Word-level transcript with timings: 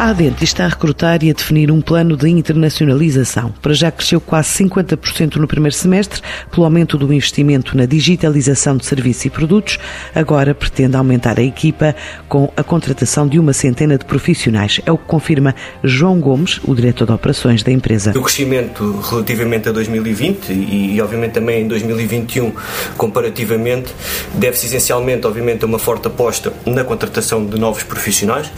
A 0.00 0.08
Adente 0.08 0.44
está 0.44 0.64
a 0.64 0.68
recrutar 0.68 1.22
e 1.22 1.28
a 1.28 1.34
definir 1.34 1.70
um 1.70 1.82
plano 1.82 2.16
de 2.16 2.26
internacionalização. 2.26 3.52
Para 3.60 3.74
já 3.74 3.90
cresceu 3.90 4.18
quase 4.18 4.48
50% 4.64 5.36
no 5.36 5.46
primeiro 5.46 5.76
semestre, 5.76 6.22
pelo 6.50 6.64
aumento 6.64 6.96
do 6.96 7.12
investimento 7.12 7.76
na 7.76 7.84
digitalização 7.84 8.78
de 8.78 8.86
serviços 8.86 9.26
e 9.26 9.30
produtos. 9.30 9.78
Agora 10.14 10.54
pretende 10.54 10.96
aumentar 10.96 11.38
a 11.38 11.42
equipa 11.42 11.94
com 12.30 12.50
a 12.56 12.62
contratação 12.62 13.28
de 13.28 13.38
uma 13.38 13.52
centena 13.52 13.98
de 13.98 14.06
profissionais. 14.06 14.80
É 14.86 14.90
o 14.90 14.96
que 14.96 15.04
confirma 15.04 15.54
João 15.84 16.18
Gomes, 16.18 16.60
o 16.64 16.74
diretor 16.74 17.04
de 17.04 17.12
operações 17.12 17.62
da 17.62 17.70
empresa. 17.70 18.18
O 18.18 18.22
crescimento 18.22 19.00
relativamente 19.02 19.68
a 19.68 19.72
2020 19.72 20.48
e, 20.48 20.94
e 20.94 21.02
obviamente 21.02 21.32
também 21.32 21.64
em 21.64 21.68
2021, 21.68 22.54
comparativamente, 22.96 23.92
deve-se 24.32 24.64
essencialmente, 24.64 25.26
obviamente, 25.26 25.62
a 25.62 25.66
uma 25.66 25.78
forte 25.78 26.06
aposta 26.06 26.54
na 26.64 26.84
contratação 26.84 27.44
de 27.44 27.60
novos 27.60 27.82
profissionais. 27.82 28.50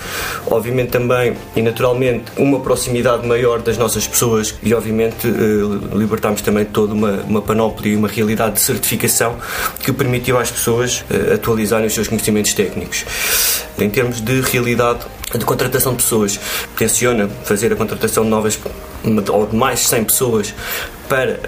Obviamente 0.47 0.91
também 0.91 1.32
e 1.55 1.63
naturalmente 1.63 2.33
uma 2.37 2.61
proximidade 2.61 3.27
maior 3.27 3.61
das 3.61 3.79
nossas 3.79 4.07
pessoas 4.07 4.55
e 4.63 4.75
obviamente 4.75 5.27
eh, 5.27 5.97
libertarmos 5.97 6.43
também 6.43 6.65
toda 6.65 6.95
uma, 6.95 7.23
uma 7.23 7.43
panóplia 7.43 7.93
e 7.93 7.97
uma 7.97 8.09
realidade 8.09 8.55
de 8.55 8.61
certificação 8.61 9.37
que 9.83 9.93
permitiu 9.93 10.39
às 10.39 10.51
pessoas 10.51 11.05
eh, 11.11 11.35
atualizarem 11.35 11.87
os 11.87 11.95
seus 11.95 12.09
conhecimentos 12.09 12.53
técnicos. 12.55 13.05
Em 13.79 13.89
termos 13.89 14.21
de 14.21 14.41
realidade 14.41 15.01
de 15.39 15.45
contratação 15.45 15.93
de 15.93 16.03
pessoas, 16.03 16.39
tenciona 16.77 17.29
fazer 17.45 17.73
a 17.73 17.77
contratação 17.77 18.25
de 18.25 18.31
novas 18.31 18.59
ou 19.33 19.47
de 19.47 19.57
mais 19.57 19.81
100 19.81 20.05
pessoas 20.05 20.55
para 21.13 21.39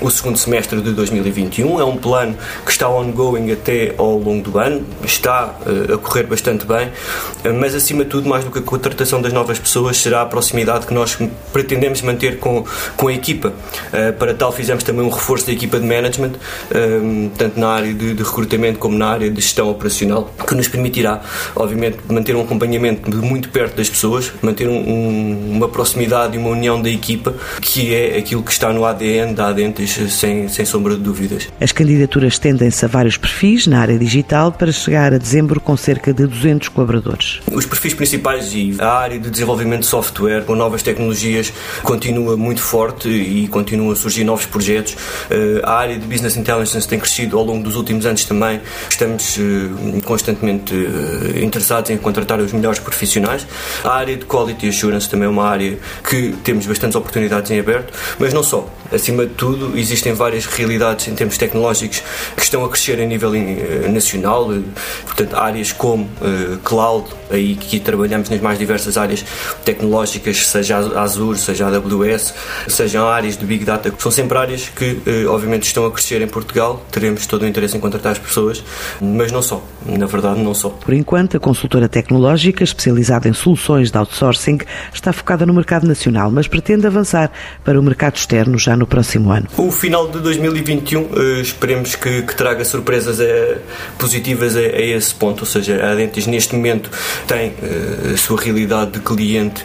um, 0.00 0.06
o 0.06 0.10
segundo 0.10 0.38
semestre 0.38 0.80
de 0.80 0.92
2021. 0.92 1.78
É 1.78 1.84
um 1.84 1.98
plano 1.98 2.34
que 2.64 2.70
está 2.70 2.88
ongoing 2.88 3.52
até 3.52 3.94
ao 3.98 4.18
longo 4.18 4.50
do 4.50 4.58
ano, 4.58 4.82
está 5.04 5.54
uh, 5.66 5.94
a 5.94 5.98
correr 5.98 6.22
bastante 6.22 6.64
bem, 6.64 6.88
uh, 6.88 7.52
mas 7.52 7.74
acima 7.74 8.02
de 8.04 8.08
tudo, 8.08 8.26
mais 8.26 8.44
do 8.44 8.50
que 8.50 8.60
a 8.60 8.62
contratação 8.62 9.20
das 9.20 9.30
novas 9.30 9.58
pessoas, 9.58 9.98
será 9.98 10.22
a 10.22 10.26
proximidade 10.26 10.86
que 10.86 10.94
nós 10.94 11.18
pretendemos 11.52 12.00
manter 12.00 12.38
com, 12.38 12.64
com 12.96 13.08
a 13.08 13.12
equipa. 13.12 13.52
Uh, 13.92 14.12
para 14.14 14.32
tal, 14.32 14.52
fizemos 14.52 14.82
também 14.82 15.04
um 15.04 15.10
reforço 15.10 15.44
da 15.44 15.52
equipa 15.52 15.78
de 15.78 15.86
management, 15.86 16.32
hum, 16.74 17.30
tanto 17.36 17.60
na 17.60 17.68
área 17.68 17.92
de, 17.92 18.14
de, 18.14 18.22
recrutamento 18.22 18.78
como 18.78 18.96
na 18.96 19.08
área 19.08 19.30
de 19.30 19.38
gestão 19.38 19.70
operacional, 19.70 20.30
que 20.46 20.54
nos 20.54 20.66
permitirá, 20.66 21.20
obviamente, 21.54 21.98
manter 22.08 22.34
um 22.34 22.40
acompanhamento 22.40 22.97
de 23.06 23.16
muito 23.16 23.48
perto 23.50 23.76
das 23.76 23.88
pessoas, 23.88 24.32
manter 24.42 24.68
um, 24.68 24.76
um, 24.76 25.52
uma 25.56 25.68
proximidade 25.68 26.36
e 26.36 26.38
uma 26.38 26.50
união 26.50 26.80
da 26.80 26.90
equipa, 26.90 27.34
que 27.60 27.94
é 27.94 28.18
aquilo 28.18 28.42
que 28.42 28.52
está 28.52 28.72
no 28.72 28.84
ADN 28.84 29.34
da 29.34 29.48
Adentes, 29.48 29.98
sem, 30.12 30.48
sem 30.48 30.64
sombra 30.64 30.94
de 30.94 31.02
dúvidas. 31.02 31.48
As 31.60 31.72
candidaturas 31.72 32.38
tendem-se 32.38 32.84
a 32.84 32.88
vários 32.88 33.16
perfis 33.16 33.66
na 33.66 33.80
área 33.80 33.98
digital 33.98 34.52
para 34.52 34.72
chegar 34.72 35.12
a 35.12 35.18
dezembro 35.18 35.60
com 35.60 35.76
cerca 35.76 36.12
de 36.12 36.26
200 36.26 36.68
colaboradores. 36.68 37.40
Os 37.50 37.66
perfis 37.66 37.94
principais 37.94 38.52
e 38.54 38.76
a 38.78 38.88
área 38.88 39.18
de 39.18 39.30
desenvolvimento 39.30 39.80
de 39.80 39.86
software 39.86 40.44
com 40.44 40.54
novas 40.54 40.82
tecnologias 40.82 41.52
continua 41.82 42.36
muito 42.36 42.60
forte 42.60 43.08
e 43.08 43.48
continuam 43.48 43.92
a 43.92 43.96
surgir 43.96 44.24
novos 44.24 44.46
projetos. 44.46 44.96
Eh, 45.30 45.60
a 45.62 45.72
área 45.72 45.98
de 45.98 46.06
Business 46.06 46.36
Intelligence 46.36 46.86
tem 46.86 46.98
crescido 46.98 47.38
ao 47.38 47.44
longo 47.44 47.62
dos 47.62 47.76
últimos 47.76 48.06
anos 48.06 48.24
também. 48.24 48.60
Estamos 48.88 49.38
eh, 49.38 50.00
constantemente 50.04 50.74
eh, 50.74 51.44
interessados 51.44 51.90
em 51.90 51.96
contratar 51.96 52.40
os 52.40 52.52
melhores 52.52 52.78
profissionais. 52.88 53.46
A 53.84 53.90
área 53.90 54.16
de 54.16 54.24
Quality 54.24 54.68
Assurance 54.68 55.08
também 55.08 55.26
é 55.26 55.30
uma 55.30 55.44
área 55.44 55.78
que 56.08 56.32
temos 56.42 56.66
bastantes 56.66 56.96
oportunidades 56.96 57.50
em 57.50 57.60
aberto, 57.60 57.92
mas 58.18 58.32
não 58.32 58.42
só. 58.42 58.68
Acima 58.92 59.26
de 59.26 59.34
tudo, 59.34 59.78
existem 59.78 60.14
várias 60.14 60.46
realidades 60.46 61.08
em 61.08 61.14
termos 61.14 61.36
tecnológicos 61.36 62.02
que 62.34 62.42
estão 62.42 62.64
a 62.64 62.68
crescer 62.68 63.00
a 63.00 63.04
nível 63.04 63.34
eh, 63.34 63.88
nacional, 63.88 64.52
eh, 64.52 64.60
portanto, 65.04 65.36
áreas 65.36 65.72
como 65.72 66.04
uh, 66.04 66.56
cloud, 66.64 67.08
aí 67.30 67.54
que 67.54 67.78
trabalhamos 67.80 68.30
nas 68.30 68.40
mais 68.40 68.58
diversas 68.58 68.96
áreas 68.96 69.24
tecnológicas, 69.64 70.46
seja 70.46 70.78
a 70.78 71.02
Azure, 71.02 71.38
seja 71.38 71.66
a 71.66 71.76
AWS, 71.76 72.34
sejam 72.68 73.06
áreas 73.06 73.36
de 73.36 73.44
Big 73.44 73.64
Data, 73.64 73.92
são 73.98 74.10
sempre 74.10 74.38
áreas 74.38 74.68
que, 74.68 74.98
obviamente, 75.28 75.64
estão 75.64 75.84
a 75.84 75.90
crescer 75.90 76.22
em 76.22 76.28
Portugal. 76.28 76.82
Teremos 76.90 77.26
todo 77.26 77.42
o 77.42 77.46
interesse 77.46 77.76
em 77.76 77.80
contratar 77.80 78.12
as 78.12 78.18
pessoas, 78.18 78.64
mas 79.00 79.30
não 79.30 79.42
só, 79.42 79.62
na 79.84 80.06
verdade, 80.06 80.40
não 80.40 80.54
só. 80.54 80.70
Por 80.70 80.94
enquanto, 80.94 81.36
a 81.36 81.40
consultora 81.40 81.88
tecnológica, 81.88 82.64
especializada 82.64 83.28
em 83.28 83.32
soluções 83.32 83.90
de 83.90 83.98
outsourcing, 83.98 84.58
está 84.92 85.12
focada 85.12 85.44
no 85.44 85.52
mercado 85.52 85.86
nacional, 85.86 86.30
mas 86.30 86.48
pretende 86.48 86.86
avançar 86.86 87.30
para 87.64 87.78
o 87.78 87.82
mercado 87.82 88.16
externo 88.16 88.58
já 88.58 88.77
no 88.78 88.86
próximo 88.86 89.30
ano? 89.30 89.46
O 89.56 89.70
final 89.70 90.08
de 90.08 90.20
2021 90.20 91.00
uh, 91.00 91.40
esperemos 91.40 91.96
que, 91.96 92.22
que, 92.22 92.36
traga 92.36 92.64
surpresas 92.64 93.18
uh, 93.18 93.60
positivas 93.98 94.56
a, 94.56 94.60
a, 94.60 94.80
esse 94.80 95.14
ponto, 95.14 95.40
ou 95.40 95.46
seja, 95.46 95.84
a 95.84 95.92
Adentes 95.92 96.26
neste 96.26 96.54
momento 96.54 96.90
tem 97.26 97.50
uh, 97.50 98.14
a 98.14 98.16
sua 98.16 98.40
realidade 98.40 98.92
de 98.92 99.00
cliente 99.00 99.64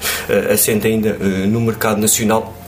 assente 0.52 0.88
ainda 0.88 1.14
no 1.48 1.62
mercado 1.62 2.00
nacional 2.00 2.63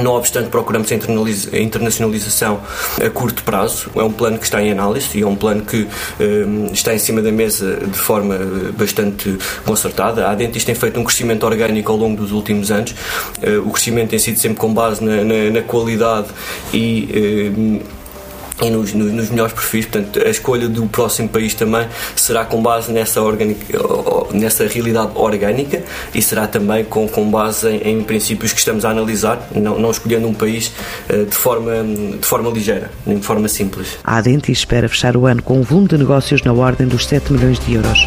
não 0.00 0.12
obstante, 0.12 0.48
procuramos 0.48 0.90
a 0.90 1.58
internacionalização 1.58 2.60
a 3.04 3.10
curto 3.10 3.42
prazo. 3.42 3.90
É 3.94 4.02
um 4.02 4.12
plano 4.12 4.38
que 4.38 4.44
está 4.44 4.62
em 4.62 4.70
análise 4.70 5.18
e 5.18 5.22
é 5.22 5.26
um 5.26 5.36
plano 5.36 5.62
que 5.62 5.86
um, 6.20 6.72
está 6.72 6.94
em 6.94 6.98
cima 6.98 7.20
da 7.20 7.30
mesa 7.30 7.76
de 7.76 7.98
forma 7.98 8.38
bastante 8.76 9.36
concertada. 9.64 10.28
A 10.28 10.34
Dentis 10.34 10.64
tem 10.64 10.74
feito 10.74 10.98
um 10.98 11.04
crescimento 11.04 11.44
orgânico 11.44 11.92
ao 11.92 11.98
longo 11.98 12.16
dos 12.16 12.32
últimos 12.32 12.70
anos. 12.70 12.92
Uh, 13.42 13.66
o 13.66 13.70
crescimento 13.70 14.10
tem 14.10 14.18
sido 14.18 14.38
sempre 14.38 14.58
com 14.58 14.72
base 14.72 15.04
na, 15.04 15.24
na, 15.24 15.50
na 15.50 15.62
qualidade 15.62 16.28
e. 16.72 17.80
Uh, 17.88 18.01
e 18.60 18.70
nos, 18.70 18.92
nos, 18.92 19.12
nos, 19.12 19.30
melhores 19.30 19.52
perfis. 19.52 19.86
Portanto, 19.86 20.20
a 20.24 20.28
escolha 20.28 20.68
do 20.68 20.86
próximo 20.86 21.28
país 21.28 21.54
também 21.54 21.86
será 22.16 22.44
com 22.44 22.62
base 22.62 22.92
nessa, 22.92 23.22
orgânica, 23.22 23.78
nessa 24.32 24.66
realidade 24.66 25.12
orgânica 25.14 25.82
e 26.14 26.20
será 26.20 26.46
também 26.46 26.84
com, 26.84 27.08
com 27.08 27.30
base 27.30 27.68
em, 27.68 28.00
em 28.00 28.02
princípios 28.02 28.52
que 28.52 28.58
estamos 28.58 28.84
a 28.84 28.90
analisar, 28.90 29.48
não, 29.54 29.78
não 29.78 29.90
escolhendo 29.90 30.28
um 30.28 30.34
país 30.34 30.72
uh, 31.08 31.24
de, 31.24 31.34
forma, 31.34 31.72
de 32.20 32.26
forma 32.26 32.50
ligeira, 32.50 32.90
nem 33.06 33.18
de 33.18 33.24
forma 33.24 33.48
simples. 33.48 33.98
A 34.04 34.16
Adenti 34.16 34.52
espera 34.52 34.88
fechar 34.88 35.16
o 35.16 35.26
ano 35.26 35.42
com 35.42 35.58
um 35.58 35.62
volume 35.62 35.88
de 35.88 35.98
negócios 35.98 36.42
na 36.42 36.52
ordem 36.52 36.86
dos 36.86 37.06
7 37.06 37.32
milhões 37.32 37.58
de 37.58 37.74
euros. 37.74 38.06